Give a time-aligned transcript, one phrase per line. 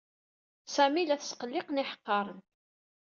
[0.73, 2.39] Sami la t-sqelliqen yiḥeqqaren.